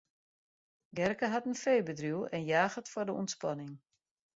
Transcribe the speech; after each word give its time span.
Gerke 0.95 1.27
hat 1.31 1.45
in 1.45 1.57
feebedriuw 1.63 2.21
en 2.35 2.43
jaget 2.53 2.87
foar 2.91 3.05
de 3.07 3.13
ûntspanning. 3.21 3.73